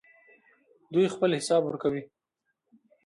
[0.93, 2.03] دوی خپل حساب ورکوي.